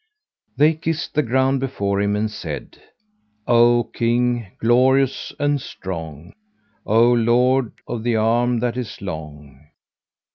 [0.57, 2.81] They kissed the ground before him and said,
[3.45, 6.33] "O King glorious and strong!
[6.87, 9.63] O lord of the arm that is long!